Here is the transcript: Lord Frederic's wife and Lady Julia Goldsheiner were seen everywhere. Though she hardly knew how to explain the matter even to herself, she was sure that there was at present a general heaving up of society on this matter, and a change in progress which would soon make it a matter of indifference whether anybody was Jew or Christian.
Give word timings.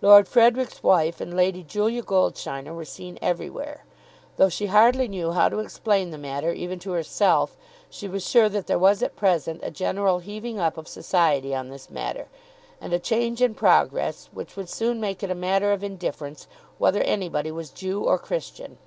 Lord 0.00 0.26
Frederic's 0.26 0.82
wife 0.82 1.20
and 1.20 1.36
Lady 1.36 1.62
Julia 1.62 2.02
Goldsheiner 2.02 2.74
were 2.74 2.84
seen 2.84 3.16
everywhere. 3.22 3.84
Though 4.36 4.48
she 4.48 4.66
hardly 4.66 5.06
knew 5.06 5.30
how 5.30 5.48
to 5.48 5.60
explain 5.60 6.10
the 6.10 6.18
matter 6.18 6.52
even 6.52 6.80
to 6.80 6.90
herself, 6.90 7.56
she 7.88 8.08
was 8.08 8.28
sure 8.28 8.48
that 8.48 8.66
there 8.66 8.76
was 8.76 9.04
at 9.04 9.14
present 9.14 9.60
a 9.62 9.70
general 9.70 10.18
heaving 10.18 10.58
up 10.58 10.76
of 10.76 10.88
society 10.88 11.54
on 11.54 11.68
this 11.68 11.90
matter, 11.90 12.26
and 12.80 12.92
a 12.92 12.98
change 12.98 13.40
in 13.40 13.54
progress 13.54 14.28
which 14.32 14.56
would 14.56 14.68
soon 14.68 14.98
make 15.00 15.22
it 15.22 15.30
a 15.30 15.32
matter 15.36 15.70
of 15.72 15.84
indifference 15.84 16.48
whether 16.78 17.00
anybody 17.02 17.52
was 17.52 17.70
Jew 17.70 18.02
or 18.02 18.18
Christian. 18.18 18.78